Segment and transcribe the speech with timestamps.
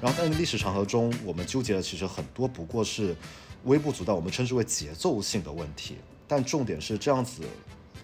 [0.00, 3.16] 然后在历史长河中，我们纠结的其实很多不过是
[3.64, 5.96] 微不足道，我们称之为节奏性的问题。
[6.28, 7.42] 但重点是这样子，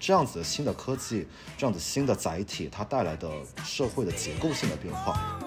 [0.00, 3.30] 这样子的新的科技，这样子新的载体，它带来的
[3.64, 5.38] 社会的结构性的变化。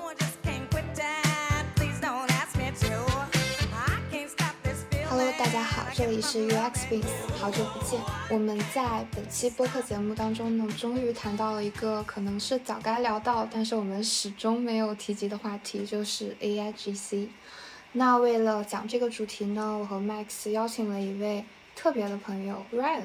[5.98, 8.00] 这里是 UXBeats，好久不见。
[8.30, 17.30] 我们在本期播客节目当中呢，终于谈到了一个可能是早该聊到，但是我们始终没有提及的话题，就是 AIGC。
[17.94, 21.44] 那为了讲这个主题呢，我和 Max 邀请了一位
[21.76, 23.02] 特别的朋友 Ryan。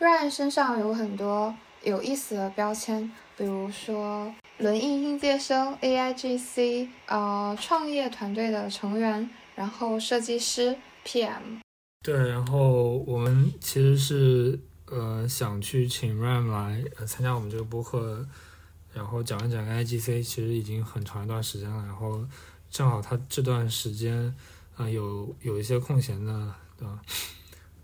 [0.00, 1.54] Ryan 身上有很多
[1.84, 10.76] 有意思的标签，比如说轮印应届生、AIGC，呃，创业团队的成员，然后设计师。
[11.06, 11.62] PM，
[12.00, 18.24] 对，然后我们其实是呃想去请 Ram 来呃参加我们这个播客，
[18.94, 22.24] 然后讲一讲 IGC，其实已经很长一段时间了，然后
[22.70, 24.34] 正好他这段时间
[24.76, 26.32] 啊有有一些空闲的
[26.80, 27.02] 啊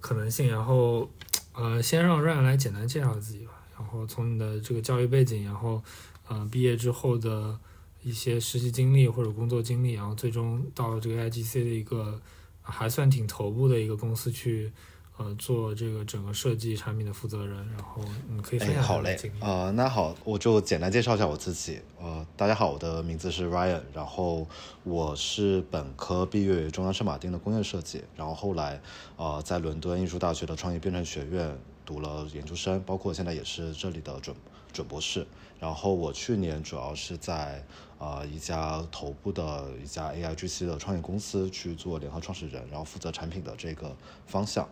[0.01, 1.11] 可能性，然后
[1.53, 5.83] 呃先让 Ram 来简单介绍自己吧，然后从你的这个教育背景，然后
[6.29, 7.59] 呃毕业之后的
[8.03, 12.23] 一些实习经历或者工作经历，然后最终到了这个 IGC 的一个。
[12.65, 14.73] 还算挺头部的一个公司去，
[15.19, 21.81] 呃，做这个整个设计产品的负责人，然后你可以分享好嘞，呃，那好，我就简单介绍一下我自己。
[22.01, 24.49] 呃，大家好，我的名字是 Ryan，然后
[24.83, 28.81] 我是本科毕业于中央圣马丁的工业设计，然后后来
[29.17, 34.35] 呃在伦敦艺术大学的创意编程学院读了研究生，包括现在也是这里的准
[34.73, 35.27] 准博士。
[35.59, 37.63] 然后我去年主要是在。
[37.97, 44.69] 呃，一家头部的一家 AIGC 的创业公司去做联合创始人，然后负责产品的这个方向。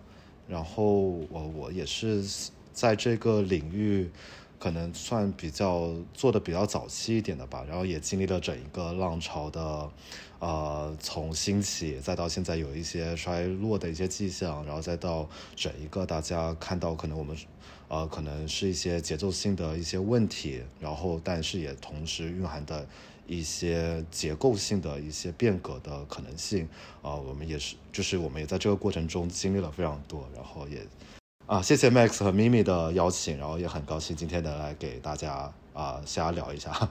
[0.47, 0.85] 然后
[1.31, 2.23] 我我也是
[2.75, 4.11] 在这个领域，
[4.59, 7.65] 可能算比较做的比较早期一点的吧。
[7.67, 9.91] 然后也经历了整一个浪潮的，
[10.41, 15.27] 呃，从兴起再到现在有一些衰落的一些迹象，然后再到
[15.57, 17.35] 整一个大家看到可能我们。
[17.93, 22.87] 呃，可能是一些节奏性的一些问题，然后但是也同时蕴含的
[23.27, 26.67] 一些结构性的一些变革的可能性。
[27.03, 30.79] 啊，我们也是，就是我们也在这个过程中经历了非常多，然后也
[31.45, 36.91] 啊，谢谢 Max 和 Mimi 的邀请，然后也很高兴今天能来给大家啊瞎聊一下。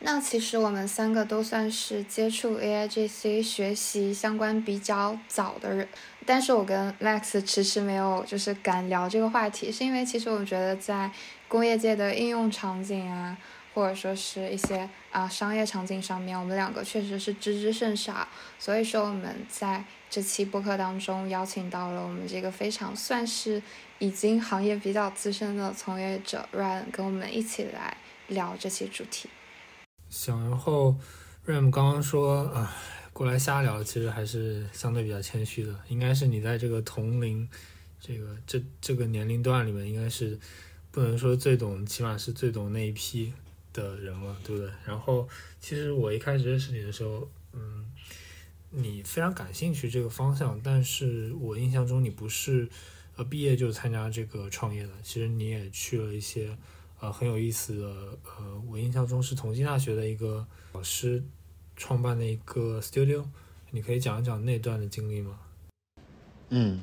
[0.00, 5.88] 那其实我们三个都算是接触 AIGC 学习相关比较早的人。
[6.26, 11.10] 但是我跟 Max 迟迟没有就是敢聊这个话题，是因为其实我觉得在
[11.48, 13.38] 工业界的应用场景啊，
[13.72, 18.28] 或者说是一些啊商业场景上面，我们两个确实是知之甚少。
[18.58, 23.62] 所以说我们在这期播客当中邀请到了我们这个非常算是
[23.98, 27.96] 已经行业比较资深的从业者 Ryan，跟我们一起来
[28.28, 29.30] 聊这期主题。
[30.08, 30.98] 行，然后
[31.46, 32.74] Ram 刚刚说啊。
[33.16, 35.74] 过来瞎聊，其实还是相对比较谦虚的。
[35.88, 37.48] 应该是你在这个同龄，
[37.98, 40.38] 这个这这个年龄段里面，应该是
[40.90, 43.32] 不能说最懂，起码是最懂那一批
[43.72, 44.70] 的人了，对不对？
[44.84, 45.26] 然后，
[45.58, 47.86] 其实我一开始认识你的时候，嗯，
[48.68, 52.68] 你非常感兴趣这个方向，但是我印象中你不是
[53.16, 54.92] 呃毕业就参加这个创业的。
[55.02, 56.54] 其实你也去了一些
[57.00, 57.86] 呃很有意思的，
[58.38, 61.22] 呃，我印象中是同济大学的一个老师。
[61.78, 63.22] 创办的一个 studio，
[63.70, 65.38] 你可以讲一讲那段的经历吗？
[66.48, 66.80] 嗯，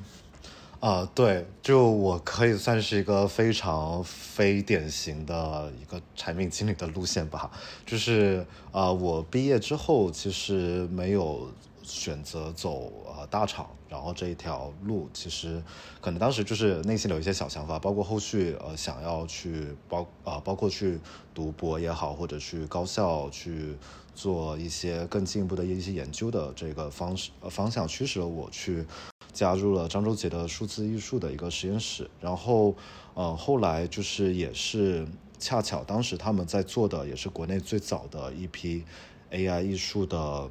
[0.78, 7.50] 啊，对，就我可以算是一个非常非典型的一个产品经理的路线吧。
[7.84, 11.50] 就是啊，我毕业之后其实没有
[11.84, 15.62] 选择走呃大厂，然后这一条路其实
[16.00, 20.98] 可能当时就是内心有一些小想法，包括后续呃想要去包啊，包括去
[21.32, 23.76] 读博也好，或者去高校去。
[24.16, 28.86] 做一些更进一步的一些研究的这个方式呃方向驱使了我去
[29.32, 32.76] 加入了张周杰的数字艺术的一个实验室，然后
[33.14, 35.04] 呃后来就是也是
[35.40, 38.84] 恰巧当时他们在做的也是国内最早的一批
[39.32, 40.48] AI 艺术的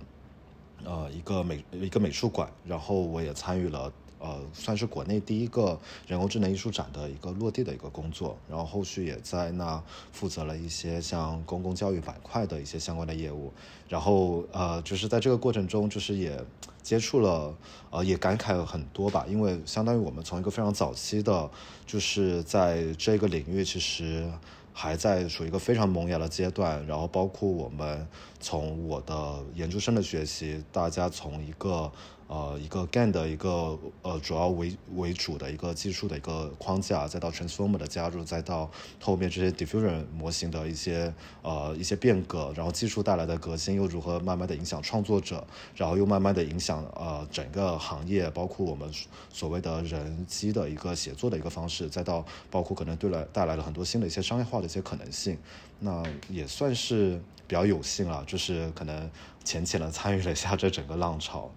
[0.86, 3.92] 呃一个美一个美术馆，然后我也参与了。
[4.20, 5.78] 呃，算是国内第一个
[6.08, 9.84] 人工智能艺术展的一个落地的一个工作，然后后续也在那
[10.14, 13.52] 负责了一些像公共教育板块的一些相关的业务，
[13.90, 16.42] 然后呃，就是在这个过程中，就是也
[16.82, 17.54] 接触了，
[17.90, 21.52] 呃，也感慨了很多吧，因为相当于我们从一个非常早期的，
[21.86, 24.32] 就是在这个领域其实。
[24.74, 28.06] 还在处于一个非常萌芽的阶段，然后包括我们
[28.40, 31.92] 从我的研究生的学习，大家从一个
[32.28, 48.90] 呃，一个 GAN 的一个呃主要为为主的一个技术的一个框架，再到 Transformer 的加入，再到后面这些 Diffusion 模型的一些呃一些变革，然后技术带来的革新又如何慢慢的影响创作者，然后又慢慢的影响呃整个行业，包括我们
[49.30, 55.38] 所谓的人机的一个协作的一个方式，再到包括可能对了带来了很多新的一些商业化的一些可能性，
[55.80, 59.10] 那也算是比较有幸了，就是可能
[59.44, 61.52] 浅浅的参与了一下这整个浪潮。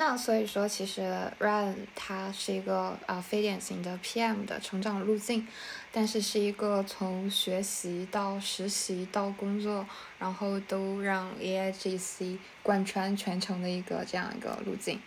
[0.00, 1.02] 那所以说，其实
[1.38, 5.46] Ryan 他是一个啊非典型的 PM 的成长路径，
[5.92, 9.86] 但是是一个从学习到实习到工作，
[10.18, 14.98] 然后都让 AIGC 贯穿全程的一个这样一个路径。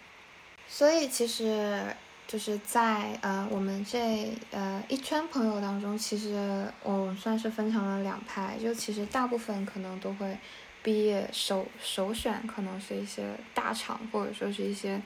[0.68, 1.84] 所以其实
[2.28, 10.38] 就是在呃我们这呃一圈朋友当中，其实我算是分成了两派，就其实大部分可能都会。
[10.84, 15.02] 毕业首首选可能是一些大厂，或者说是一些，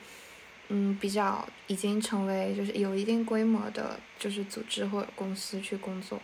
[0.68, 6.20] 嗯，比较已经成为就是有一定规模的，就是组织或者公司去工作，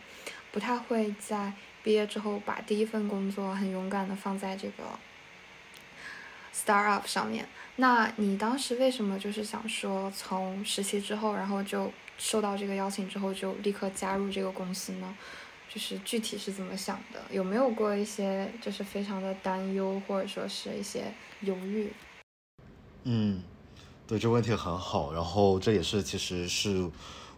[0.51, 1.53] 不太会在
[1.85, 4.83] 毕业之后把第一份工作很勇敢的放在这个
[6.53, 7.47] startup 上面。
[7.77, 15.17] 那你当时为什么就是想说从实习之后，然后就受到这个邀请之后就立刻加入这个公司呢？
[15.75, 17.21] 就是具体是怎么想的？
[17.33, 21.93] 有没有过一些就是非常的担忧，或者说是一些犹豫？
[23.03, 23.43] 嗯，
[24.07, 25.13] 对，这问题很好。
[25.13, 26.89] 然后这也是其实是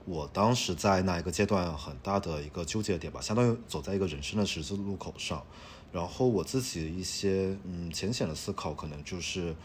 [0.04, 5.42] 我当时在那一个阶段很大的一个纠结点吧，相当于走在一个人生的十字路口上。
[5.90, 9.56] 然后我自己一些嗯浅显的思考，可能就是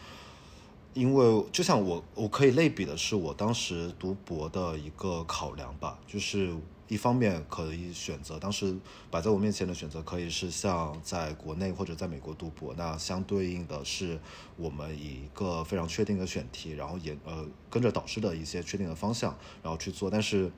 [0.94, 6.54] 因为就像我我可以类比的是我当时读博的一个考量吧，就是。
[6.88, 8.76] 一方面可以选择，当时
[9.10, 14.20] 摆在我面前的选择可以是像在国内或者在美国读博，那相对应的是
[14.58, 20.10] 我们以一个非常确定的选题，然后也呃跟着导师的一些确定的方向，然后去做。
[20.10, 20.52] 但是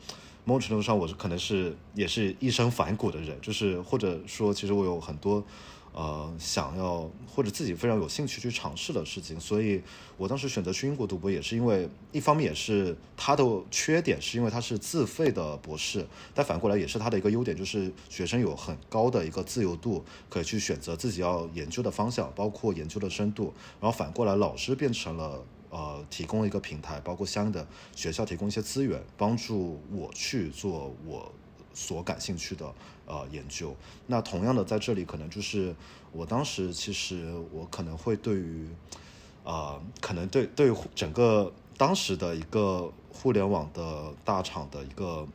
[0.45, 5.45] 某种程度上，我是可能是也是一生反骨的人，就是或者说，其实我有很多。
[5.95, 9.81] 呃，想要或者自己非常有兴趣去尝试的事情，所以
[10.17, 16.05] 我当时选择去英国读博，也是因为一方面也是它的缺点，是因为它是自费的博士，
[16.35, 23.55] 但反过来也是它的一个优点，就是学生有很高的一个自由度，可以去选择自己要研究的方向，包括研究的深度。
[23.81, 27.65] 然后反过来，老师变成了呃提供一个平台，包括相应的
[27.95, 31.31] 学校提供一些资源，帮助我去做我。
[31.77, 32.73] 所感兴趣的
[33.07, 33.75] 呃研究，
[34.07, 35.75] 那同样的在这里可能就是
[36.13, 38.69] 我当时其实我可能会对于，
[39.45, 45.27] 呃可能对对整个当时的一个互联网的大厂的一个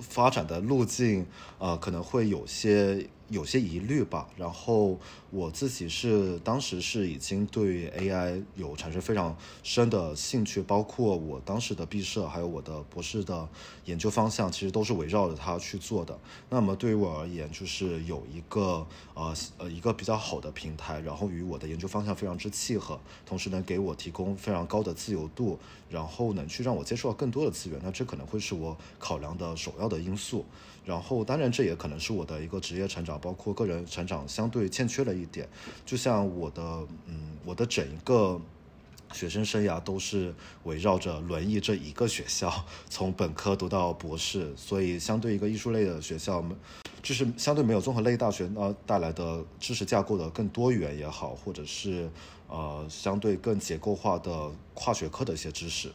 [0.00, 1.26] 发展的路径，
[1.58, 3.08] 呃可能会有些。
[3.30, 4.98] 有些疑虑吧，然后
[5.32, 13.48] 我自己是当时是已经对 AI 有产生非常深的兴趣，包括我当时的毕设，还有我的博士的
[13.84, 16.18] 研究方向，其实都是围绕着它去做的。
[16.48, 18.84] 那么对于我而言，就是有一个
[19.14, 25.56] 呃呃一个比较好的平台，然后与我的研究方向非常之契合，同时能给我提供非常高的自由度，
[25.88, 30.44] 然后能去让我接触到更多的资源，那这可能会是我考量的首要的因素。
[30.82, 35.48] 然后，当然，这也可能是我的一个职业成长，包括个人成长相对欠缺的一点。
[35.84, 36.62] 就像我的，
[37.06, 38.40] 嗯，我的整一个
[39.12, 40.34] 学生生涯都是
[40.64, 46.44] 围绕着轮椅这一个学校，从本科读到博士，所以相对一个艺术类的学校，
[47.02, 52.08] 就是相对没有综合类大学呃带来的知识架构的更多元也好，或者是
[52.48, 55.90] 呃相对更结构化的跨学科的一些知识。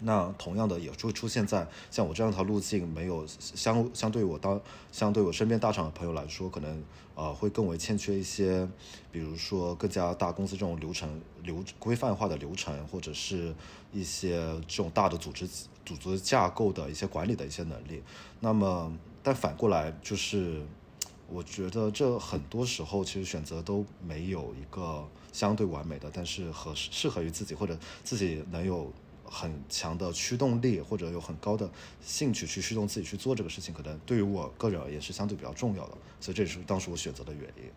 [0.00, 4.60] 那同样的也会出现在像我这样一条路径没有相相对我当
[4.92, 6.84] 相对我身边大厂的朋友来说，可能
[7.14, 8.68] 呃会更为欠缺一些，
[9.10, 13.54] 比如说更加大公司这种流程流规范化的流程，或者是
[13.90, 14.36] 一些
[14.68, 15.48] 这种大的组织
[15.84, 18.02] 组织架构的一些管理的一些能力。
[18.40, 20.62] 那么但反过来就是，
[21.28, 28.92] 我觉得这很多时候其实选择都没有一个相对完美的，但是合适适合于自己或者自己能有。
[29.30, 37.70] 很强的驱动力，或者有很高的兴趣去驱动自己去做这个事情，可能对于我个人而言是相对比较重要的，所以这也是当时我选择的原因。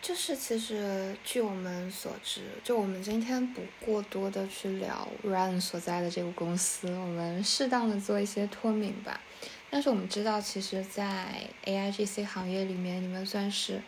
[0.00, 9.20] 就是其实据我们所知，就我们今天不过多的去聊 Run 所在的这个公司，我们适当的做一些脱敏吧。
[9.70, 13.80] 但是我们知道，其实，在 AIGC 行业里面，你们算是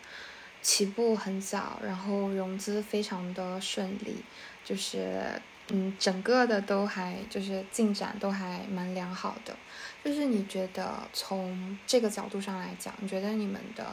[0.61, 4.15] 起步很早，然后融资非常的顺利，
[4.63, 5.41] 就是。
[5.69, 9.57] 嗯，整个的都还就是进展都还蛮良好的，
[10.03, 13.83] 就是你觉得从这个角度上来讲，你觉得你们的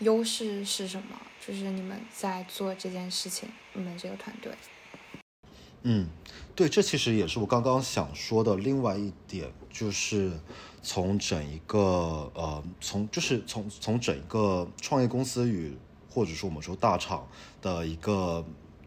[0.00, 1.18] 优势是什么？
[1.40, 4.52] 就是你们在做这件事情，你们这个团队。
[5.84, 6.08] 嗯，
[6.54, 10.30] 对，这其实也是我刚刚想说的另外一点，就是
[10.82, 15.74] 从整一个呃，从就是从从整一个创业公司与
[16.10, 17.26] 或者说我们说大厂
[17.62, 18.44] 的一个。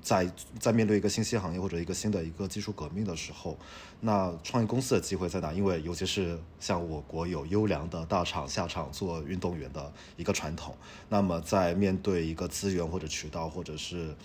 [0.08, 0.26] 在
[0.58, 3.58] 在面对一个信息行业或者一个新的一个技术革命的时候，
[4.00, 5.52] 那创业公司的机会在哪？
[5.52, 10.74] 因为尤其是像我国有优良的大厂下场做运动员的一个传统，
[11.10, 14.16] 那么在面对一个资源或者渠道或者是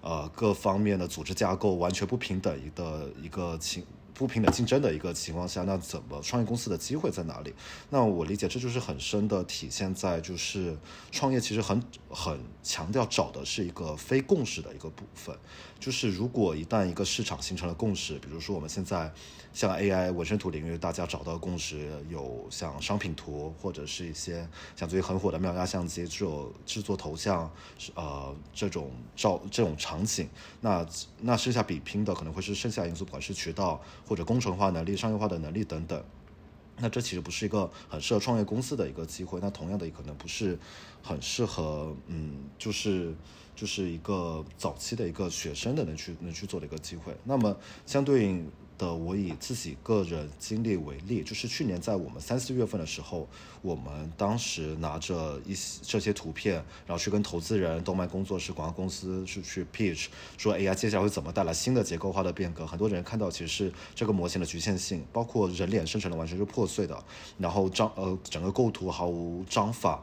[0.00, 3.84] 呃各方面的组织架构完全不平等的一个情。
[4.14, 7.54] 不平等竞争的一个情况下，那怎么创业公司的机会在哪里？
[7.90, 10.76] 那我理解这就是很深的体现在就是
[11.10, 15.36] 创业其实很很强调找的是一个非共识的一个部分，
[15.80, 19.12] 就是如果一旦一个市场形成了共识，比如说我们现在。
[19.54, 27.52] 像 AI 纹身图领域，大家找到共识有像商品图，或者是一些像最近很火的妙压相机，这种制作头像，
[27.94, 30.26] 呃，这种照这种场景，
[30.62, 30.86] 那
[31.20, 33.78] 那剩下比拼的可能会是剩下因素，不管是渠道
[34.12, 36.04] 或者工程化能力、商业化的能力等等。
[36.76, 40.58] 那这其实不是一个很适合创业公司的一个机会，那同样的也可能不是
[41.02, 43.14] 很适合，嗯，就是
[43.56, 47.16] 就是一个早期的一个学生的能去能去做的一个机会。
[47.24, 48.46] 那么相对应。
[48.78, 53.28] 的，我以自己个人经历为例，就是去年在我们三四月份的时候，
[53.60, 56.54] 我们当时拿着一些这些图片，
[56.86, 62.66] 然后去跟投资人、动漫工作室、广告公司是去 pitch，说 AI 接下来会怎么带来新的结构化的变革。
[62.66, 67.04] 很多人看到其实是这个模型的局限性，包括人脸生成的完全是破碎的，
[67.38, 70.02] 然后章呃整个构图毫无章法，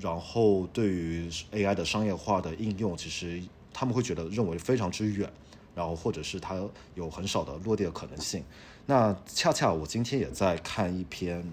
[0.00, 3.42] 然后对于 AI 的商业化的应用，其实
[3.72, 5.30] 他们会觉得认为非常之远。
[5.76, 6.58] 然后，或者是它
[6.94, 8.42] 有很少的落地的可能性。
[8.86, 11.44] 那恰恰我今天也在看一篇，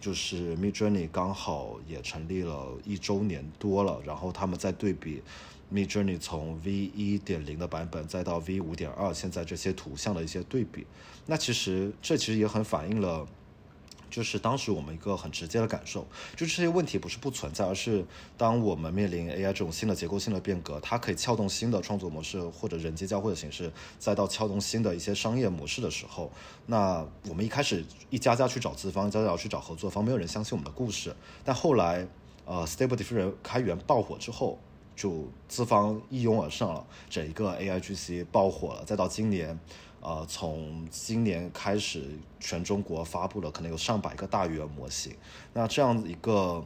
[0.00, 5.22] 就是 Midjourney 刚好也成立了一周年多了，然后他们在对比
[5.70, 10.86] Midjourney 从 V 一点零的版本再到 V 五点二，现在这些图像的一些对比。
[11.26, 13.26] 那其实这其实也很反映了。
[14.10, 18.04] 就是当时我们一个很直接的感受，就这些问题不是不存在，而是
[18.36, 26.30] 当我们面临 AI 这种新的结构性的变革，它可以撬动新的创作模式或者人机交互的形式，再到撬动新的一些商业模式的时候，
[26.66, 31.14] 那我们一开始一家家去找资方，一家家去找合作方，没有人相信我们的故事。
[31.44, 32.06] 但后来，
[32.44, 34.58] 呃，Stable Diffusion 开源爆火之后，
[34.96, 39.58] 就资方一拥而上了，整一个 AI GC 爆火了，再到今年。
[40.00, 42.04] 呃，从今年开始，
[42.38, 45.12] 全中国发布了可能有上百个大语言模型。
[45.52, 46.64] 那这样一个，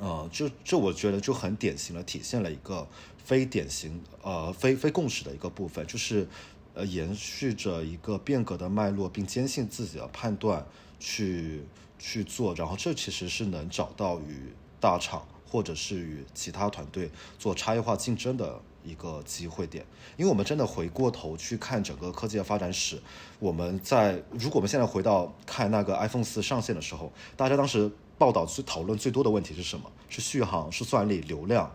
[0.00, 2.86] 呃，就就我觉得就很典型的体现了一个
[3.24, 6.26] 非典型呃非非共识的一个部分，就是
[6.74, 10.66] 呃延续着一个变革的脉络，并坚信自己的判断
[10.98, 11.62] 去
[11.98, 18.58] 去做，然后这其实是能找到与大厂或者是与其他团队做差异化竞争的。
[18.84, 23.00] 一个机会点，因为我们真的回过头去看整个科技的发展史，
[23.38, 29.88] 我们在如果我们现在回到看那个 iPhone 四上线的时候，大家当时报道最讨论最多的问题是什么？
[30.08, 31.70] 是续航，是算力、流量。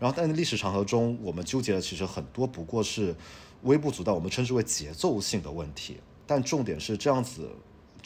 [0.00, 3.14] 然后，但历史长河中，我们纠结的其实很多不过是
[3.64, 5.98] 微不足道，我们称之为节奏性的问题。
[6.26, 7.50] 但重点是这样子。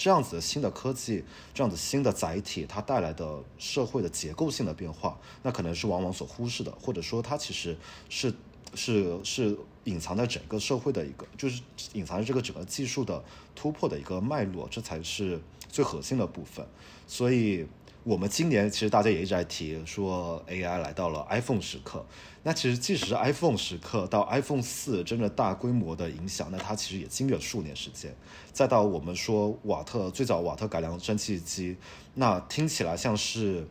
[0.00, 7.76] 这样子的新的科技，这样子新的载体，它带来的社会的结构性的变化，那可能是往往所忽视的，或者说它其实
[8.08, 8.32] 是
[8.74, 9.54] 是是
[9.84, 11.60] 隐藏在整个社会的一个，就是
[11.92, 13.22] 隐藏在这个整个技术的
[13.54, 15.38] 突破的一个脉络，这才是
[15.68, 16.66] 最核心的部分。
[17.06, 17.66] 所以，
[18.02, 22.04] 我们今年其实大家也一直在提说 AI 来到了 iPhone 时刻。
[22.42, 28.14] 那其实，即使是 iPhone 时刻到 iPhone 四真的大规模的影响，那它其实也经历了数年时间。
[28.50, 31.76] 再到我们说瓦特最早瓦特改良蒸汽机，
[32.14, 33.68] 那听起来像是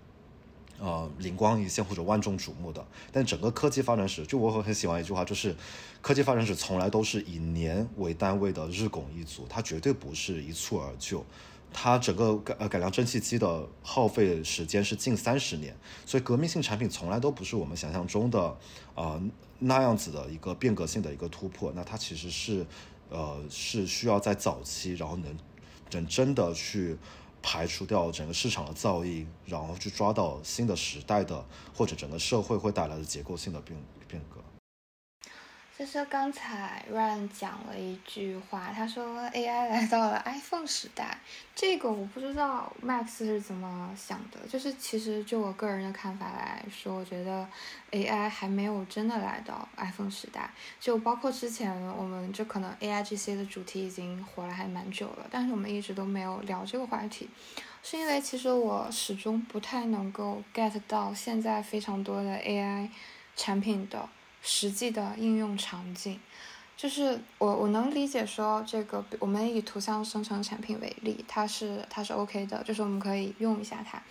[0.78, 2.86] 呃灵光一现或者万众瞩目的。
[3.12, 5.56] 但整个科技发展史，就我很很喜欢一句话，就是
[6.04, 11.26] 科技发展史从来都是以年为单位的日拱一卒，它绝对不是一蹴而就。
[11.72, 18.58] 它整个改呃改良蒸汽机的耗费时间是近三十年，所以革命性产品从来都不是我们想象中的
[18.96, 19.22] 啊
[19.60, 21.72] 那样子的一个变革性的一个突破。
[21.76, 22.66] 那它其实是
[23.10, 25.38] 呃是需要在早期，然后能
[25.92, 26.98] 能真的去
[27.42, 34.42] 排除掉整个市场的噪音，然后去抓到新的时代的或者整个社会会带来的结构性的变变革。
[35.80, 41.18] 就是刚才 Ryan 讲了一句话，他说 AI 来到了 iPhone 时代，
[41.56, 44.46] 这个我不知道 Max 是怎么想的。
[44.50, 47.48] 就是其实就我个人的看法来说，我觉得
[47.92, 50.52] AI 还没有真的来到 iPhone 时代。
[50.82, 57.30] 就包括之前我们就可能 AI GC 的主题已经火了还蛮久了，但是我们一直都没有聊这个话题，
[57.82, 62.90] 是因为其实我始终不太能够 get 到现在非常多的 AI
[63.38, 64.10] 产品的。
[64.52, 66.20] 实际的应用场景，
[66.76, 74.02] 就是我我能理解说这个，我们以图像生成产品为例，它是它是 OK 的，就是我们可以用一下它。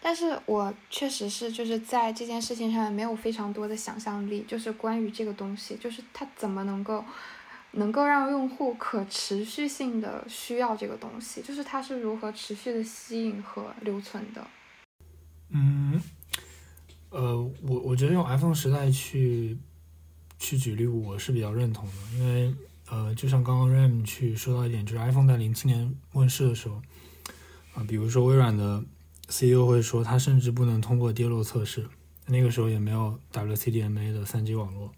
[0.00, 7.04] 但是我确实是就是在这件事情上面没有非常多的想象力，就是关于这个东西，就是它怎么能够
[7.72, 14.46] 能够让用户可持续性的需要这个东西，就是它是如何持续的吸引和留存的。
[15.50, 16.00] 嗯，
[17.10, 19.58] 呃，我我觉得用 iPhone 时代去。
[20.42, 22.52] 去举例，我是比较认同的，因为
[22.90, 26.82] 呃，就像刚刚 Ram 去说到一点，就是 iPhone 在零七年问世的时候，
[27.74, 28.84] 啊，比如说微软的
[29.28, 31.88] CEO 会说，它甚至不能通过跌落测试，
[32.26, 34.90] 那个时候也没有 WCDMA 的三 G 网络，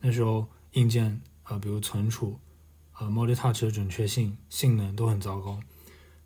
[0.00, 2.36] 那时候硬件啊，比如存储，
[2.98, 5.60] 呃，Multi Touch 的准确性、性能都很糟糕，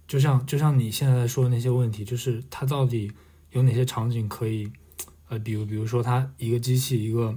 [0.09, 3.13] 就像就像你现在说的那些问题，就是它到底
[3.51, 4.73] 有哪些场景可以，
[5.29, 7.37] 呃，比如比如说它一个机器一个。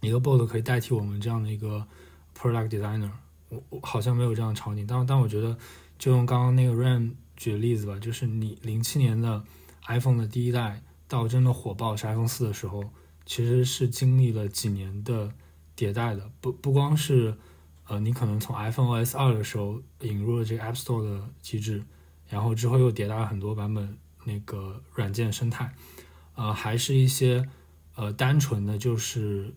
[0.00, 1.86] 一个 bot 可以代替我们这样的一个
[2.34, 3.10] product designer，
[3.50, 5.56] 我我好像没有这样的场景，但但我觉得
[5.98, 9.44] 就用刚刚那个 Ram 举例子吧，就是你零七年的
[9.86, 12.82] iPhone 的第一代到真的火爆是 iPhone 四的时候，
[13.26, 15.34] 其实是经历了几年的
[15.76, 17.36] 迭代的，不不光是
[17.86, 21.84] 呃你可能从 iPhone OS 二的时候引入了这个 App Store 的机制，
[22.26, 25.74] 然后之后又迭代了很多版本那个软件生态，
[26.36, 27.46] 呃还是一些
[27.96, 29.54] 呃单纯的就是。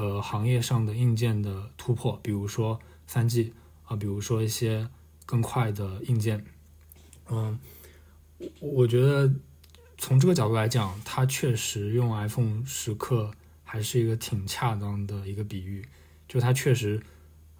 [0.00, 3.52] 呃，行业上的硬件的突破，比如说三 G
[3.84, 4.88] 啊，比如说一些
[5.26, 6.42] 更快的硬件，
[7.28, 7.60] 嗯，
[8.38, 9.30] 我我觉得
[9.98, 13.30] 从这个角度来讲，它确实用 iPhone 时刻
[13.62, 15.86] 还是一个挺恰当的一个比喻，
[16.26, 17.02] 就它确实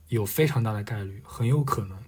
[0.09, 1.99] 有非常大的概率，很有可能，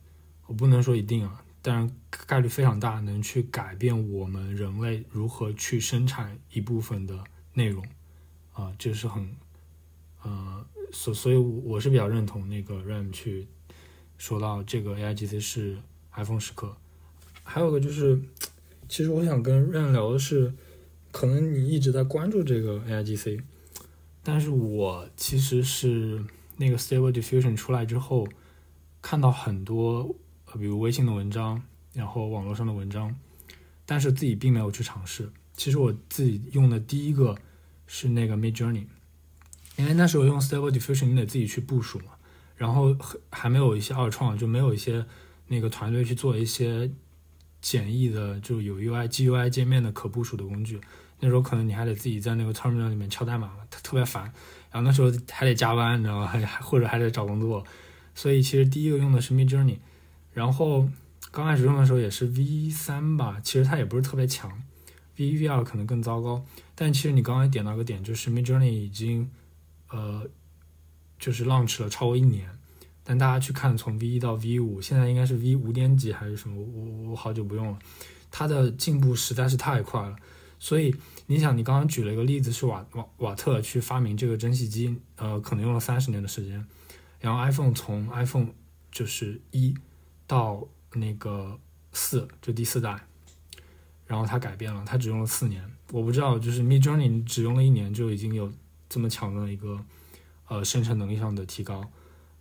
[0.47, 1.95] 我不能说一定啊，但是
[2.27, 7.23] 概率非常大，能去改变我们人类如何去生产一部分的
[7.53, 7.85] 内容，
[8.55, 9.37] 啊，这是很。
[10.23, 13.49] 呃，所所以我是比较认同那个 Ram 去
[14.19, 15.79] 说到这个 AIGC 是
[16.15, 16.77] iPhone 时刻，
[17.43, 18.21] 还有个就是，
[18.89, 20.53] 其实我想跟 Ram 聊的是，
[21.11, 23.43] 可能你一直在关注这个 AIGC，
[24.23, 26.25] 但是我其实是
[26.57, 28.29] 那个 Stable Diffusion 出来之后，
[29.01, 30.15] 看到很多
[30.47, 31.63] 呃，比如微信的文章，
[31.95, 33.17] 然后网络上的文章，
[33.85, 35.31] 但是自己并没有去尝试。
[35.57, 37.37] 其实我自己用的第一个
[37.87, 38.87] 是那个 Mid Journey。
[39.77, 42.13] 因为那时候用 Stable Diffusion，你得自己去部署嘛，
[42.57, 42.95] 然后
[43.31, 45.05] 还没有一些二创，就没有一些
[45.49, 46.91] 那个团队去做一些
[47.61, 50.81] 简易的，就有 UI、GUI 界面的可部署的工具。
[51.21, 54.25] 那时候可能你还得自己在那个 Terminal 里面敲代码，特特别烦。
[54.71, 56.27] 然后那时候还得加班，你知道吗？
[56.27, 57.65] 还还或者还得找工作。
[58.15, 59.79] 所以其实第一个用的是 Mid Journey，
[60.33, 60.89] 然后
[61.31, 64.51] 刚开始用的时候也是 V 三吧，其实它也不是特别强
[65.17, 66.45] ，V 一、V 二可能更糟糕。
[66.75, 69.31] 但其实你刚才点到个点，就是 Mid Journey 已经。
[69.93, 70.27] 呃，
[71.19, 72.49] 就是 launch 了超过一年，
[73.05, 76.57] 但大家去看从 V 一到 V 五，现在应该是 V 五点几还是什么？
[76.57, 77.79] 我我好久不用了，
[78.31, 80.17] 它的进步实在是太快了。
[80.59, 80.95] 所以
[81.27, 86.65] 你想，你刚刚举了一个例子，是瓦瓦瓦特去发明这个蒸汽机，呃，可能用了三十年的时间。
[87.21, 88.49] 然后 iPhone 从 iPhone
[88.91, 89.75] 就是一
[90.27, 91.59] 到那个
[91.93, 93.07] 四，就第四代，
[94.07, 95.63] 然后它改变了，它只用了四年。
[95.91, 98.51] 我不知道，就是 Mid Journey 只用了一年就已经有。
[98.93, 99.83] 这么强的一个
[100.49, 101.83] 呃生成能力上的提高，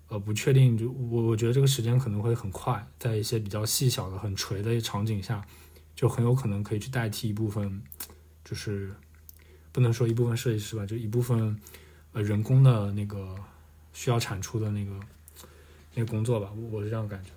[0.10, 5.42] 呃不确定就我我觉得这个时间可能会很快，在一些比较细小的很垂的场景下，
[5.96, 7.82] 就很有可能可以去代替一部分，
[8.44, 8.94] 就是
[9.72, 11.58] 不能说一部分设计师吧，就一部分
[12.12, 13.34] 呃人工的那个
[13.94, 15.00] 需要产出的那个
[15.96, 17.30] 那个工作吧，我是这样感觉。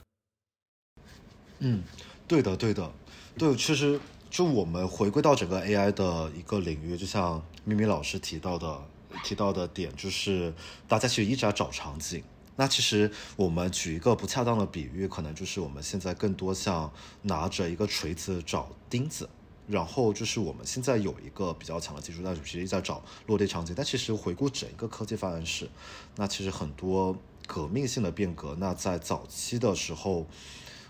[1.61, 1.85] 嗯，
[2.27, 2.93] 对的对的，
[3.39, 8.83] 对，其实就我们回归到整个 AI 的一个领域，就像咪咪老师提到的。
[9.23, 10.53] 提到的点就是，
[10.89, 12.23] 大家其实一直在找场景。
[12.57, 19.29] 那其实我们举一个不恰当的比喻，可能就是我们现在更多像拿着一个锤子找钉子，
[19.67, 23.75] 然后就是我们现在有一个比较强的技术，但是其实在找落地场景。
[23.77, 25.69] 但其实回顾整个科技发展史，
[26.15, 30.25] 那其实很多革命性的变革，那在早期的时候，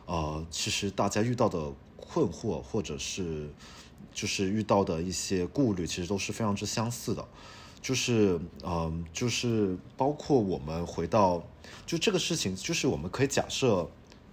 [0.04, 3.48] 呃，其实大家遇到的困惑或者是
[4.12, 7.26] 就是遇到的一些顾虑，其实都是非常之相似的。
[7.84, 11.44] 就是，嗯，就是包括我们回到，
[11.84, 13.86] 就这个事情，就是我们可以假设，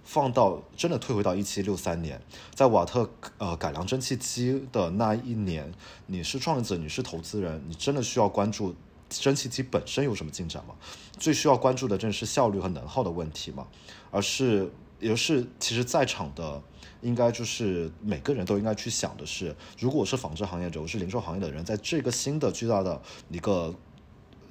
[0.04, 2.18] 放到真的退回到一七六三年，
[2.54, 5.70] 在瓦特呃改良蒸汽机的那一年，
[6.06, 8.74] 你是创业者，你是投资人，你真的需要关注
[9.10, 10.74] 蒸汽机本身有什么进展吗？
[11.18, 13.68] 最需要关注的正是效率和能耗的问题吗？
[14.10, 16.62] 而是，也是其实在场的。
[17.02, 23.74] 应该就是每个人都应该去想的是，如果我是纺织行业者，我是零售行业的人，在这个新的巨大的一个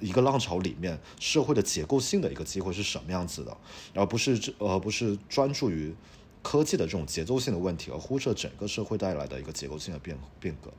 [0.00, 3.56] 一个浪潮里面社会的结构性的一个机会是什么样子的，
[3.94, 5.94] 而不是这而不是专注于
[6.42, 10.70] 科技的这种节奏性的问题，而忽视整个社会带来的一个结构性的变变革。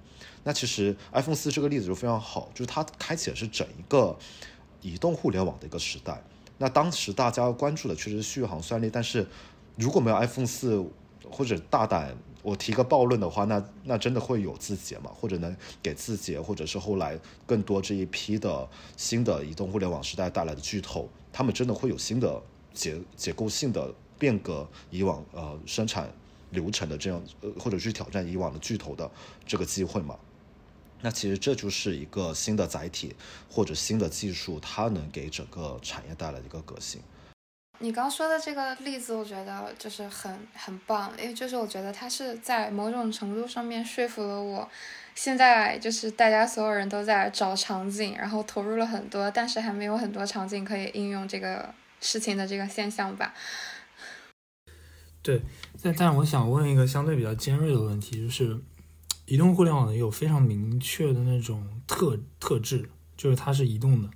[0.43, 4.15] 那其实 iPhone 四这个例子就非常好，就是它开启的是整一个
[4.81, 6.21] 移动互联网的一个时代。
[6.59, 9.25] 那当时大家关注的确实是续航算力，但是
[9.75, 10.85] 如果没有 iPhone 四，
[11.33, 15.09] 或者大胆我提个暴论的话，那那真的会有字节嘛？
[15.13, 22.41] 或者能给字节，或者是后来更多这一批的新的移动互联网时代带来的巨头，他们真的会有新的
[22.73, 26.09] 结结构性的变革以往呃生产
[26.51, 29.09] 流程的这样呃，或者去挑战以往的巨头的
[29.47, 30.15] 这个机会嘛？
[31.01, 33.15] 那其实这就是一个新的载体
[33.49, 37.01] 或者新的技术，它能给整个产业带来的一个革新。
[37.83, 44.69] 你刚说的这个例子，我觉得就是很很棒，因为就是我觉得它是在某种程度上面说服了我。
[45.15, 53.33] 现在就是大家所有人都在找场景，然后投入了很多，但是还没有很多场景可以应用这个事情的这个现象吧。
[55.21, 55.41] 对，
[55.83, 58.57] 但但我想问一个相对比较尖锐的问题，就是
[59.25, 64.09] 移动互联网有非常明确的那种特特质，就是它是移动的，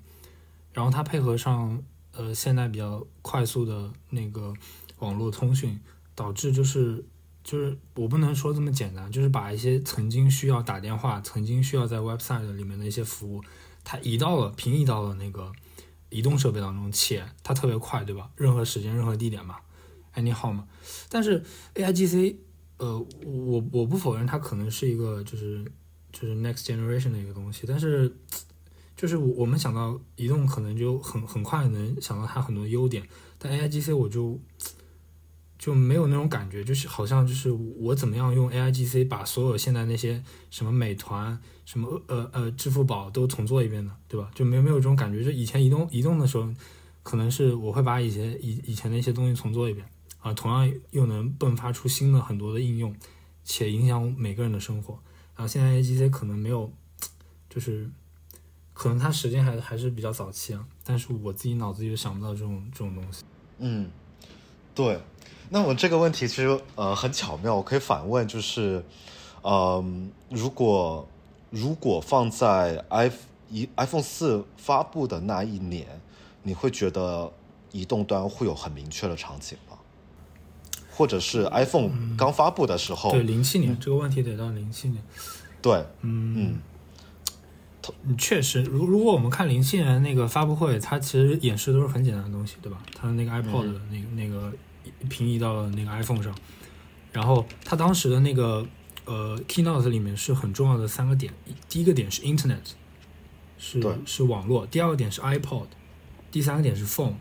[0.72, 1.84] 然后它配合上。
[2.18, 4.52] 呃，现在比较快速的那个
[4.98, 5.80] 网络通讯，
[6.16, 7.06] 导致就是
[7.44, 13.44] 就是我不能说这么简单，就是把一些曾经需要打电话、曾经需要在 website 里面的一些服务，
[13.84, 15.54] 它移到了平移到了那个
[16.10, 18.32] 移动设备当中，且它特别快，对吧？
[18.36, 19.58] 任何时间、任何地点嘛，
[20.14, 20.68] 哎，你好嘛。
[21.10, 21.44] 但是
[21.76, 22.40] A I G C，
[22.78, 25.64] 呃，我我不否认它可能是一个就是
[26.12, 28.18] 就是 next generation 的一个东西，但是。
[28.98, 33.08] 就是我我们想到移动可能就很很快能想到它很多优点，
[33.38, 34.40] 但 A I G C 我就
[35.60, 44.32] 就没有那种感觉，就是好像就是我怎么样用 A I G C 把所有现在那些什么美团、什么呃呃支付宝都重做一遍呢，对吧？
[44.34, 45.24] 就没有没有这种感觉。
[45.24, 46.52] 就以前移动移动的时候，
[47.04, 49.88] 可能是我会把以前以以前的一些东西重做一遍
[50.20, 52.96] 啊，同样又能迸发出新的很多的应用，
[53.44, 55.00] 且影响每个人的生活。
[55.36, 56.74] 然后现在 A I G C 可能没有，
[57.48, 57.92] 就是。
[58.78, 63.24] 可能它时间还还是比较早期啊，但是我自己脑子里就想不到这种这种东西。
[63.58, 63.90] 嗯，
[64.76, 65.00] 对。
[65.50, 68.86] 那我这个问题其实呃很巧妙，我可以反问，就是，
[69.42, 71.08] 嗯，如果
[71.50, 73.10] 如果放在 i
[73.50, 75.88] 一 iPhone 四发布的那一年，
[76.44, 77.34] 你会觉得
[77.72, 79.78] 移动端会有很明确的场景吗？
[80.92, 83.10] 或者是 iPhone 刚发布的时候？
[83.10, 85.02] 对，零七年这个问题得到零七年。
[85.64, 86.60] 对，嗯。
[88.18, 92.82] 确实，如如果我们看零七年那个发布会，它其实演示都是很简单的东西，对吧？
[92.96, 94.52] 它的那个 iPod 的那个那个
[95.10, 96.34] 平移到了那个 iPhone 上，
[97.12, 98.66] 然后它当时的那个
[99.06, 101.34] 呃 keynote 里面是很重要的三个点，
[101.68, 102.74] 第一个点是 Internet，
[103.58, 105.68] 是是网络；第二个点是 iPod，
[106.32, 107.14] 第三个点是 Phone。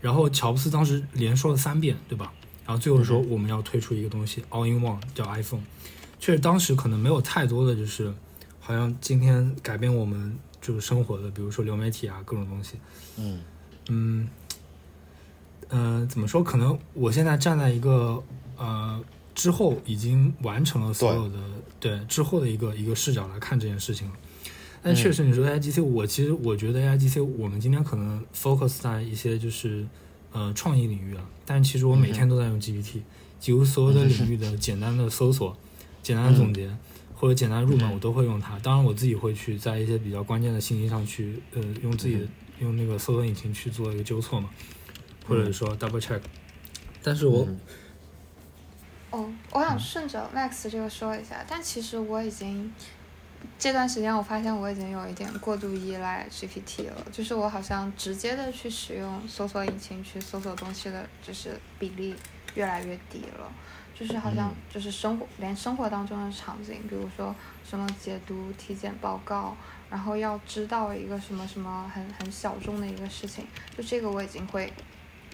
[0.00, 2.32] 然后乔布斯当时连说了三遍，对吧？
[2.66, 5.62] 然后最后说我们要推出一个东西 All in One，叫 iPhone。
[6.20, 8.14] 确实当时可能没有太多的就是。
[8.68, 12.74] 好像今天改变我们就是生活的，比如说流媒体啊，各种东西。
[13.16, 13.40] 嗯
[13.88, 14.28] 嗯
[15.70, 16.44] 嗯，怎么说？
[16.44, 18.22] 可能我现在站在一个
[18.58, 19.02] 呃
[19.34, 21.38] 之后已经完成了所有的
[21.80, 24.14] 对之后的一个一个视角来看这件事情了。
[24.82, 29.86] 但确实，你说 A I G C，我其实我觉得 A I G C，我们今天可能 focus 在一些就是
[30.32, 31.26] 呃创意领域了。
[31.46, 33.02] 但其实我每天都在用 G P T，
[33.40, 35.56] 几乎所有的领域的简单的搜索、
[36.02, 36.70] 简单的总结。
[37.18, 38.56] 或者简单入门，我都会用它。
[38.60, 42.24] 当然，我自己会去在一些比较关键的信息上去，呃，用自己的
[42.60, 44.48] 用那个搜索引擎去做一个纠错嘛，
[45.26, 46.20] 或者说 double check。
[47.02, 47.44] 但是我，
[49.10, 52.72] 哦，我想顺着 Max 这个说一下，但其实我已经
[53.58, 62.14] 这段时间我发现我已经有一点过度依赖 GPT 了，就是我好像直接的去使用搜索引擎去搜索东西的，就是比例
[62.54, 63.52] 越来越低了。
[63.98, 67.34] 就是好像就是生活，连生活当中的场景，比如说
[67.68, 69.56] 什么解读体检报告，
[69.90, 73.44] 然后要知道一个什么什么很很小众的一个事情，
[73.76, 74.72] 就这个我已经会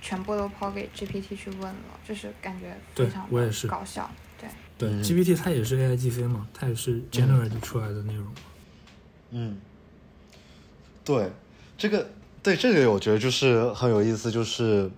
[0.00, 1.74] 全部都抛给 GPT 去问了，
[2.08, 3.28] 就是感觉非常
[3.68, 4.10] 搞笑。
[4.38, 4.48] 对
[4.78, 8.26] 对，GPT 它也是 AI G C 嘛，它也是 generate 出来的内容。
[9.32, 9.58] 嗯，
[11.04, 11.30] 对，
[11.76, 12.08] 这个
[12.42, 14.90] 对这个我觉得就是很有意思，就是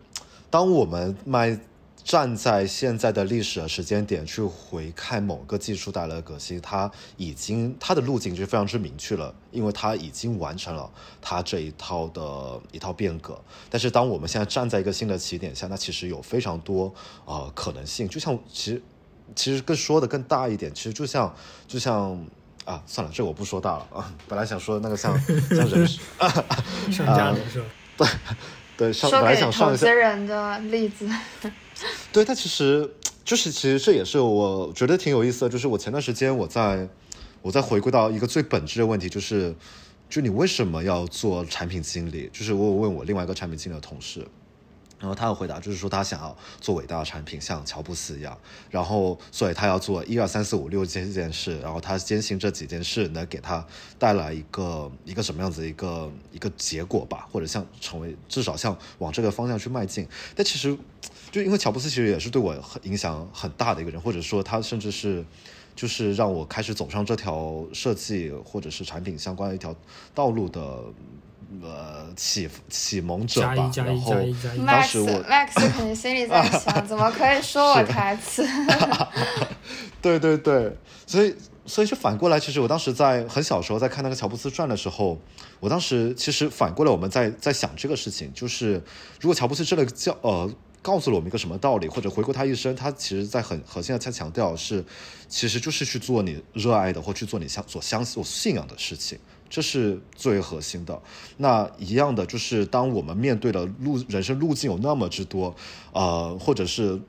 [0.48, 1.58] 当我们卖。
[2.06, 10.88] 站在现在的历史的时间点去回看某个技术带来的革新，它已经它的路径就非常之明确了，因为它已经完成了
[11.20, 13.36] 它这一套的一套变革。
[13.68, 18.08] 但是当我们现在站在一个新的起点下，那其实有非常多呃可能性。
[18.08, 18.82] 就像其实
[19.34, 21.34] 其实更说的更大一点，其实就像
[21.66, 22.24] 就像
[22.64, 24.14] 啊，算了，这我不说大了啊。
[24.28, 25.12] 本来想说那个像
[25.50, 25.84] 像人
[26.92, 27.64] 商家人设，
[27.98, 28.06] 对
[28.76, 31.08] 对，上说给本来想上一下投资，人的例子，
[32.12, 32.90] 对，但其实
[33.24, 36.88] 就是其实这也是我觉得挺有意思的，就是我前段时间我在
[37.42, 39.54] 我在回归到一个最本质的问题，就是
[40.08, 42.30] 就你为什么要做产品经理？
[42.32, 44.26] 就是我有问我另外一个产品经理的同事。
[44.98, 48.36] 然后他的回答就是说，他想要做伟大的产品，像乔布斯一样。
[48.70, 51.58] 然后，所以他要做一二三四五六这件事。
[51.60, 53.64] 然后他坚信这几件事能给他
[53.98, 60.08] 带来一个一个什么样子一个一个结果吧，或者像成为至少像往这个方向去迈进。
[60.34, 60.76] 但其实，
[61.30, 65.22] 就因为乔布斯其实也是对我很影响很大的一个人，或者说他甚至是
[65.74, 69.76] 就是让我开始走上这条设计或者是产品相关的一条
[70.14, 70.82] 道路的
[71.62, 73.54] 呃启启蒙者吧。
[73.54, 78.46] 加一加然后一加一加一，当时 Max 我 Max 肯定心里在想， 怎么可以说我台词？
[80.02, 81.34] 对对对，所以
[81.66, 85.18] 所以就反过来，其实我当时在很小时候在看那个乔布斯传的时候，
[85.58, 88.74] 我当时其实反过来我们在在想这个事情，就是
[89.20, 90.48] 如果乔布斯真的教呃
[90.80, 94.84] 告诉了我们一个什么道理，或者回顾他一生，他其实在很核心的在强调是，
[95.28, 99.18] 其实就是去做你热爱的或去做你相所相所信仰的事情。
[99.56, 101.00] 这是最核心的。
[101.38, 105.56] 那一样的，就是当我们面对的路人生路径有那么之多，
[105.94, 107.00] 呃，或者是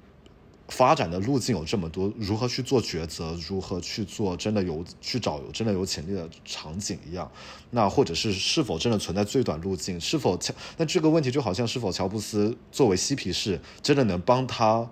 [0.70, 7.30] 发展的路径有这么多，如何去做抉择，如何去做真的有去找有真的有潜力的场景一样，
[7.72, 14.90] 那或者是是否真的存在最短路径，是否乔那这个问题就好像是否乔布斯作为嬉皮士真的能帮他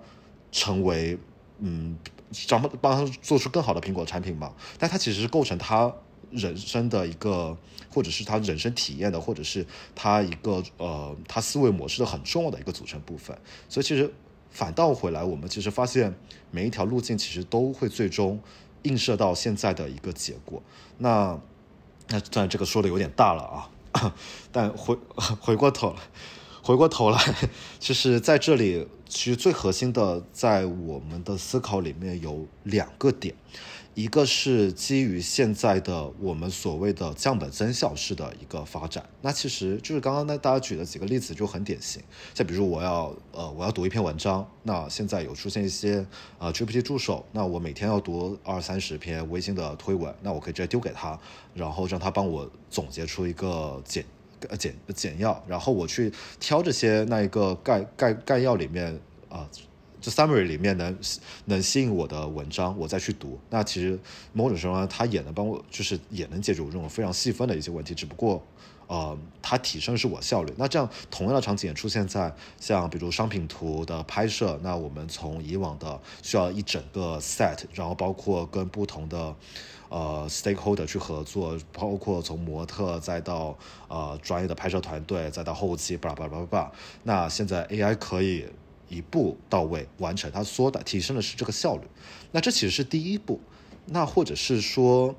[0.52, 1.18] 成为
[1.60, 1.96] 嗯，
[2.50, 4.52] 帮帮他做出更好的苹果产品吗？
[4.78, 5.90] 但他其实是构成他
[6.30, 7.56] 人生的一个，
[7.90, 13.36] 或者是他人生体验的，或者是他一个呃他思维模式的很重要的一个组成部分。
[13.68, 14.12] 所以其实
[14.50, 16.14] 反倒回来，我们其实发现
[16.50, 18.40] 每一条路径其实都会最终
[18.82, 20.62] 映射到现在的一个结果。
[20.98, 21.38] 那
[22.08, 23.42] 那当然这个说的有点大了
[23.92, 24.14] 啊，
[24.52, 24.96] 但回
[25.40, 25.98] 回过头来。
[26.62, 27.34] 回过头来，
[27.78, 33.36] 其实在这里，其实最核心的，在我们的思考里面有两个点，
[33.96, 42.02] 一个是基于现在的我们所谓的降本增效式的一个发展，那其实就是刚刚呢大家举的几个例子就很典型，
[42.34, 46.06] 像比如我要呃我要读一篇文章，那现在有出现一些
[46.38, 51.18] 呃 GPT 助手，那我每天要读二三十篇微信的推文，那我可以直接丢给他，
[51.54, 54.04] 然后让他帮我总结出一个简。
[54.58, 59.48] 简简要，然后我去挑这些那一个概概概要里面啊，
[60.00, 60.96] 就 summary 里面能
[61.46, 63.38] 能吸引我的文章，我再去读。
[63.50, 63.98] 那其实
[64.32, 67.94] 某种程度上，它也能帮我，就是也能解决我这种非常细分的一些问题。
[67.94, 68.42] 只不过
[68.86, 70.52] 呃，它提升是我效率。
[70.56, 79.34] 那这样同样的场景也出现在像比如商品图的拍摄，那我们从以往的需要一整个 set，然后包括跟不同的。
[79.88, 83.56] 呃，stakeholder 去合作，包括从模特再到
[83.86, 86.72] 呃专业的拍摄团队，再到后期，巴拉巴拉巴拉。
[87.04, 88.44] 那现在 AI 可以
[88.88, 91.82] 一步到位完成，它缩短提升的是这个效率。
[92.32, 93.40] 那这其实是第一步。
[93.86, 95.14] 那或者是说，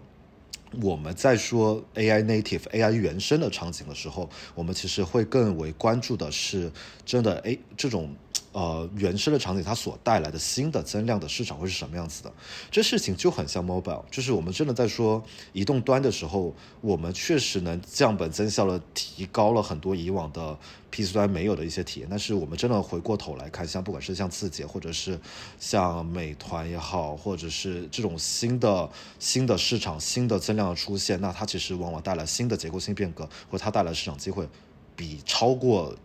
[0.81, 6.71] 我们在说 AI native、AI 原生的场景的时候，我们其实会更为关注的是
[7.05, 8.15] 真的哎这种。
[8.53, 12.33] 呃，原生的场景它所带来的新的增量的市场会是什么样子的？
[12.71, 20.57] 这事情就很像 mobile，就是我们真的在说移动端的时候，我们确实能降本增效的提高了很多以往的
[20.89, 22.07] PC 端没有的一些体验。
[22.09, 25.19] 但是我们真的回过头来看，像不管是像字节，或者是
[25.59, 34.49] 像美团也好，或者是这种新的新的市场、新的增量的出现，那它其实往往带来新的结构性变革，或它带来市场机会，
[34.97, 35.95] 比超过。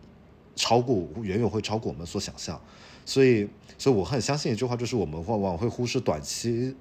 [0.55, 2.61] 超过远远会超过我们所想象，
[3.07, 6.77] 所以所以我很相信一句话，就是我们往往会忽视短期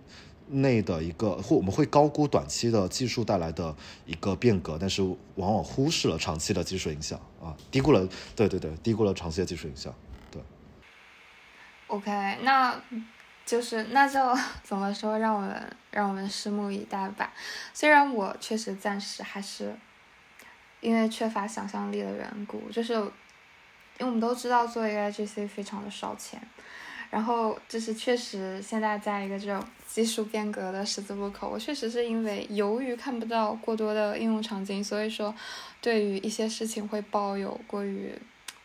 [0.50, 3.74] 内的一个，或我们会高估短期的技术带来的
[4.06, 5.02] 一个变革，但是
[5.36, 8.06] 往往忽视了长期的技术影响啊，低估了，
[8.36, 9.96] 对对对，低估了长期的技术影响，
[10.30, 10.42] 对。
[11.88, 12.78] OK，那
[13.46, 14.20] 就是那就
[14.64, 17.32] 怎么说，让我们让我们拭目以待吧。
[17.74, 19.76] 虽然我确实暂时还是
[20.80, 23.12] 因为缺乏想象力的缘故，就是。
[24.00, 26.42] 因为我们都知道做 AIGC 非常的烧钱，
[27.12, 35.36] 然后就是确实现在在一个这种技术变革的十字路口，我确实是因为由于看不到过多的应用场景，所以说
[35.82, 38.18] 对于一些事情会抱有过于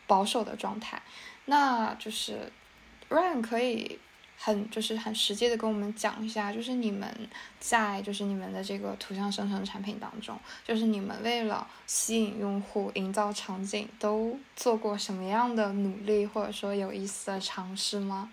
[0.07, 0.99] 保守的状态。
[1.45, 2.51] 那就是
[3.09, 3.99] Ryan 可以。
[4.37, 7.09] 很就是很实际的跟我们讲一下，就是你们
[7.59, 18.31] 在就是你们的这个图像生成产品当中，就是你们为了吸引用户、营造场景，都做过什么样的努力，或者说有意思的尝试吗？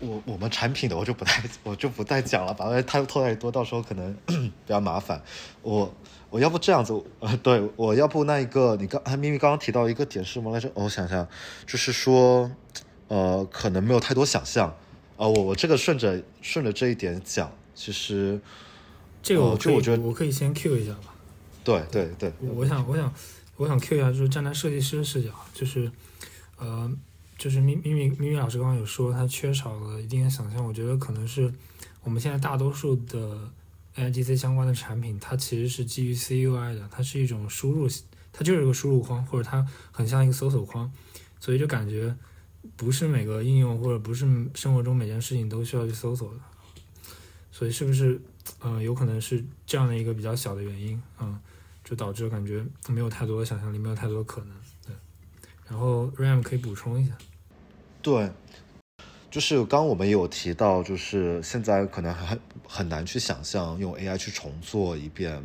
[0.00, 5.22] 我我们产品的我就不太我就不再讲了吧，因为太太多，到时候可能 比较麻烦。
[5.60, 5.94] 我
[6.30, 10.72] 我要不这样子，呃，对我要不那一个你刚咪咪刚刚提到一个点是什么来着？
[10.72, 11.28] 我想想，
[11.66, 12.50] 就是说，
[13.10, 14.68] 呃，可能没有太多想象。
[15.16, 18.40] 啊，我我这个顺着顺着这一点讲，其实
[19.22, 21.14] 这个我就我觉得我可以先 Q 一下吧。
[21.62, 23.12] 对对对，我想我想
[23.56, 25.92] 我想 Q 一下，就是站在设计师的视角，就是
[26.56, 26.90] 呃。
[27.40, 30.62] 就是咪咪咪咪咪老师刚刚有说，他缺少了一定的想象。
[30.62, 31.50] 我觉得可能是
[32.02, 33.50] 我们现在大多数的
[33.96, 37.88] AIGC 相关的产品，它其实是基于 CUI 的，它是一种输入，
[38.30, 40.92] 它就是一个输入框，或者它很像一个搜索框，
[41.40, 42.14] 所以就感觉
[42.76, 46.40] 不是每个应用或者不是生活中每件事情都需要去搜索的。
[47.52, 48.20] 所以是不是
[48.62, 51.38] 嗯，有可能是这样的一个比较小的原因嗯，
[51.84, 54.56] 就导致感觉没有太多的想象力，没有太多的可能。
[54.86, 54.94] 对，
[55.68, 57.12] 然后 Ram 可以补充一下。
[58.00, 58.30] 对，
[59.30, 65.44] 就是刚我们有提到，就是现在可能很很难去想象用 AI 去重做一遍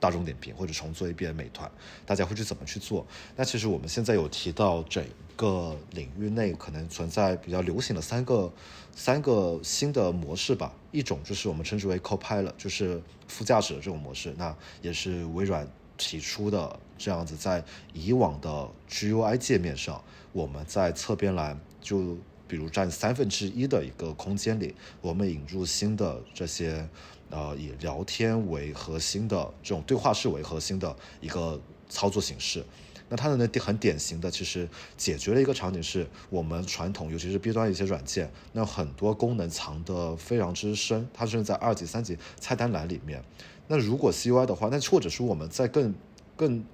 [0.00, 1.70] 大众点评或者重做一遍美团，
[2.04, 3.06] 大家会去怎么去做？
[3.36, 5.04] 那其实我们现在有提到整
[5.36, 8.52] 个领域内可能存在比较流行的三个
[8.92, 21.60] 三个新的模式吧，一种就是我们称之为 Copilot，就是副驾驶的这种模式，那也是微软提出的这样子，在以往的 GUI 界面上，我们在侧边栏。
[21.80, 22.14] 就
[22.46, 26.86] 比如占三分之一的一个空间里，我们引入新的这些，
[27.30, 32.64] 呃，以聊天为核心的这种对话式为核心的一个操作形式。
[33.08, 43.20] 那它的呢很典型的，其实解决了一个场景，是我们传统尤其是 B 端一些软件，那很多功能藏得非常之深，它甚至在二级、三级菜单栏里面。
[43.66, 45.92] 那如果 CUI 的话，那或者说我们在更
[46.36, 46.64] 更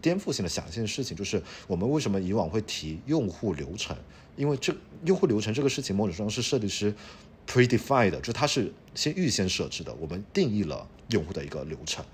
[0.00, 3.94] 颠覆性的想一件事情，就是我们为什么以往会提用户流程？
[4.36, 6.94] 因为这用户流程这个事情，某种程度上是设计师
[7.46, 9.94] predefined 的，就它是先预先设置的。
[10.00, 12.04] 我们定义了用户的一个流程。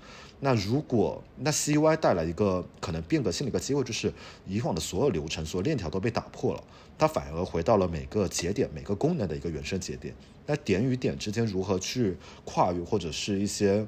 [0.41, 4.13] 那如果那 CUI 带来一个可能变革性的一个机会，就是
[4.45, 6.63] 以往的所有流程、所有链条都被打破了，
[6.99, 10.13] 它反而回到了每个节点、每个功能的一个原生节点。
[10.45, 12.15] 那点与点之间如何去
[12.45, 13.87] 跨越，或者是一些。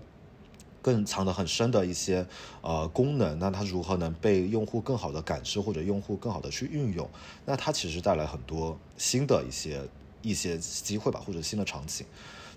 [0.81, 2.23] 更藏得很深的一些
[2.61, 7.09] 呃功能，那它如何能被用户更好的感知或者用户更好的去运用？
[7.43, 9.81] 那它其实带来很多新的一些
[10.21, 12.05] 一些机会吧，或者新的场景。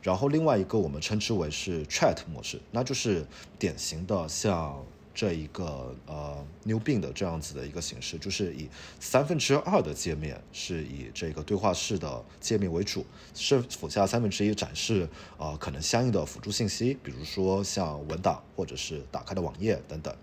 [0.08, 3.26] 然后另外一个我们称之为是 Chat 模式，那就是
[3.58, 4.82] 典型的像。
[5.18, 8.68] 这一个呃 New bin 的这样子的一个形式，就是以
[9.00, 20.14] 三分之二的界面是以这个对话式的界面为主，是辅下三分之一展示啊可能相应的辅助信息，比如说像文档或者是打开的网页等等。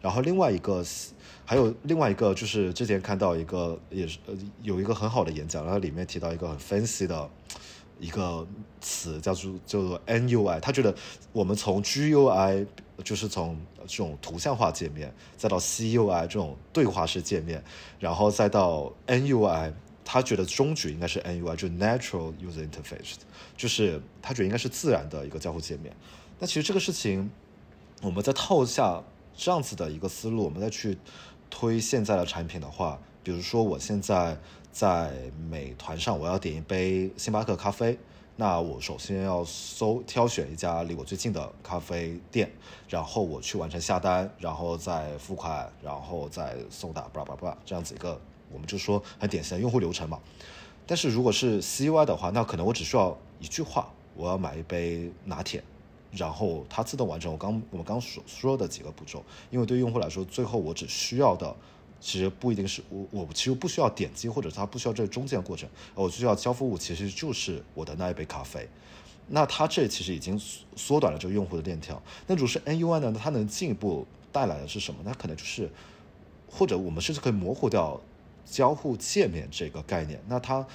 [0.00, 0.84] 然后另外一个
[1.44, 7.30] 还有另外一个就是之前看到一个也是呃有一个很好的演讲，然后里面提到一个很分析的。
[8.02, 8.44] 一个
[8.80, 10.92] 词叫做叫做 NUI，他觉得
[11.32, 12.66] 我们从 GUI
[13.04, 17.62] 就是从这种图像化界面，再到 CUI 这种对话式界面，
[18.00, 19.72] 然后再到 NUI，
[20.04, 23.14] 他觉得终局应该是 NUI，就 Natural User Interface，
[23.56, 25.94] 就是他觉得应该是自然的一个交互界面。
[26.40, 27.30] 那其实这个事情，
[28.02, 29.00] 我们在套下
[29.36, 30.98] 这样子的一个思路，我们再去
[31.48, 34.36] 推现在的产品的话，比如说我现在。
[34.72, 35.12] 在
[35.50, 37.98] 美团上，我要点一杯星巴克咖啡，
[38.36, 42.50] 那我首先要搜挑选一家离我最近的咖啡店，
[42.88, 48.18] 然后我去完成下单，然后再付款，然后再送达，巴拉巴拉这样子一个，
[48.50, 50.18] 我们就说很典型的用户流程嘛。
[50.86, 55.62] 但是如果是 C Y 的话，那可能我只需要一句话，我要买一杯拿铁，
[56.12, 61.54] 然后它自动完成我刚我们刚所说的几个步骤，因为对用户来说，最后我只需要的。
[62.02, 68.68] 其实不一定是我，我其实不需要点击，或者它不需要这中间过程，我需要交付物其实就是我的那一杯咖啡。
[69.28, 70.38] 那它这其实已经
[70.74, 72.02] 缩短了这个用户的链条。
[72.26, 73.14] 那如果是 NUI 呢？
[73.16, 75.00] 它能进一步带来的是什么？
[75.04, 75.70] 那可能就是，
[76.50, 77.98] 或者我们甚至可以模糊掉
[78.44, 80.20] 交互界面这个概念。
[80.26, 80.66] 那它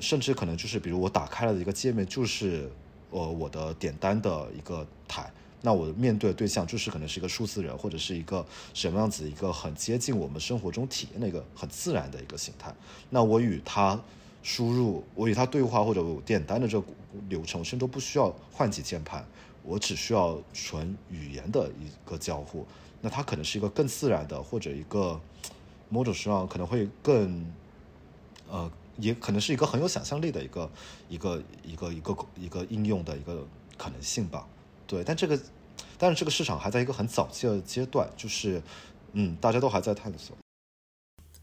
[0.00, 2.68] 甚至可能就是，比如我打开了一个界面，就是
[3.10, 5.32] 呃我的点单的一个台。
[5.66, 12.70] 那我面对对象就是可能是一个数字人，或者是一个什么样子一个很接近我们生活中体验的一个很自然的一个形态。
[13.08, 13.98] 那我与他
[14.42, 16.86] 输入，我与他对话或者我点单的这个
[17.30, 19.26] 流程，甚至都不需要唤起键盘，
[19.62, 22.66] 我只需要纯语言的一个交互。
[23.00, 25.18] 那它可能是一个更自然的，或者一个
[25.88, 27.50] 某种上可能会更，
[28.50, 30.70] 呃，也可能是一个很有想象力的一个
[31.08, 33.46] 一个一个一个一个应用的一个
[33.78, 34.46] 可能性吧。
[34.86, 35.40] 对，但这个，
[35.98, 38.62] 但是这个市场还在一个很早期的阶段，就是，
[39.12, 40.36] 嗯，大家都还在探索。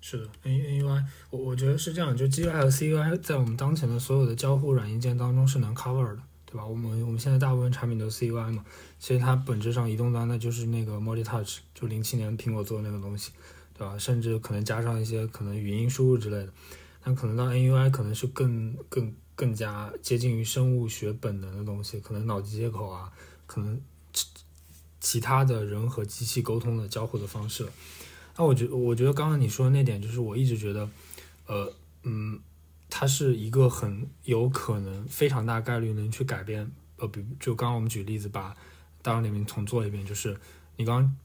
[0.04, 6.66] 是的，N N U I，我我觉得是这样，就 G U I 和 C U I 在我们当前的所有的交互软硬件当中是能 cover 的，对吧？
[6.66, 8.66] 我们我们现在大部分产品都是 C U I 嘛，
[8.98, 13.32] 其实它本质上移动端的就是那个 Multi Touch，就零七年苹果做的那个东西，
[13.78, 13.96] 对吧？
[13.98, 16.52] 甚至可能加上一些可能语音输入之类的，
[17.04, 23.12] 但可能到 N U I 可能是更更更加接近于生物学本能的东西，可能脑机接口啊，
[23.46, 23.80] 可能
[24.12, 24.28] 其
[25.00, 27.68] 其他的人和机器沟通的交互的方式。
[28.38, 30.90] 那我觉我觉得刚刚你说的那点，就是我一直觉得，
[31.48, 32.40] 呃，嗯，
[32.90, 36.72] 它是一个很有可能、非常大概率能去改变。
[36.98, 38.56] 呃，比就刚刚我们举例子，把
[39.02, 40.40] 大众点评重做一遍，就是
[40.78, 41.18] 你刚刚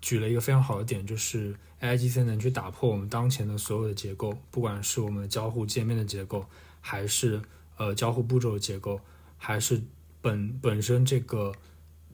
[0.00, 6.46] 举了一个非常好的点，就是 AIGC 能去打破我们当前的所有的结构，不管是我们交互界面的结构，
[6.80, 7.40] 还是
[7.76, 9.00] 呃交互步骤的结构，
[9.38, 9.80] 还是
[10.20, 11.52] 本本身这个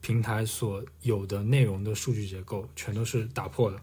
[0.03, 3.79] 平台所有的内容的数据结构，全都是打破的。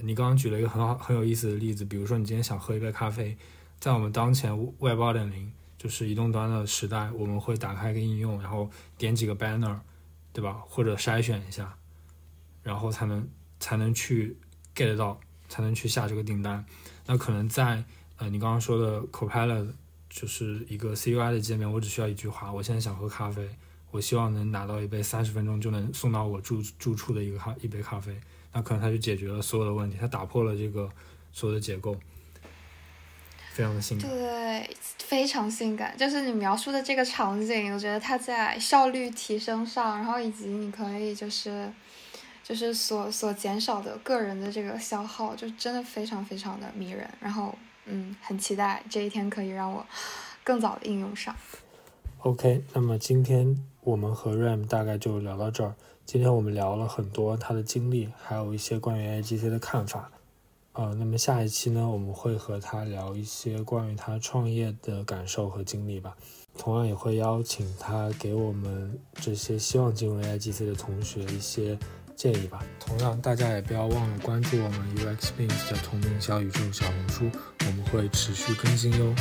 [0.00, 3.36] 你刚刚举了一个很好很有意思的例子，比如说你今天想喝一杯咖啡，
[3.80, 9.80] 在我们当前 Web 二点零就是移动端的时代，我们会打开一个应用，然后点几个 banner，
[10.32, 10.62] 对吧？
[10.68, 11.76] 或者筛选一下，
[12.62, 14.36] 然后才能才能去
[14.72, 16.64] get 到，才能去下这个订单。
[17.06, 17.82] 那可能在
[18.18, 19.72] 呃你刚刚说的 Copilot
[20.08, 23.48] 就是一个 CUI 的界面，我只需要一句话，我现在想喝咖啡，
[23.90, 28.18] 我希望能拿到一杯三十分钟就能送到我住住处的一个咖一杯咖啡。
[28.52, 30.90] 那可能它就解决了所有的问题，它打破了这个
[31.32, 31.94] 所有的结构，
[33.52, 34.10] 非常的性感。
[34.10, 35.94] 对，非常性感。
[35.98, 41.70] 就是你描述的这个场景，我觉得它在效率提升上，然后以及你可以就是
[42.42, 47.06] 就是所所减少的个人的这个消耗，就真的非常非常的迷人。
[47.20, 49.86] 然后嗯，很期待这一天可以让我
[50.42, 51.36] 更早的应用上。
[52.20, 55.72] OK，那么今天我们和 Ram 大概就聊到这儿。
[56.04, 60.10] 今天我们聊了很多他的经历，还有一些关于 IGC 的看法。
[60.72, 66.16] 呃，那么下一期呢，我们会和他聊一些关于他创业的感受和经历吧。
[66.58, 71.78] 同样也会邀请他给我们这些希望进入 IGC 的同学一些
[72.16, 72.66] 建议吧。
[72.80, 77.30] 同样，大家也不要忘了关注我们 UXPins 的同名小宇宙小红书，
[77.60, 79.14] 我们会持续更新哟。